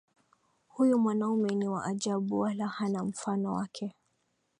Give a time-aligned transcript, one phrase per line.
[0.67, 3.95] Huyu mwanaume ni wa ajabu wala hana mfano wake.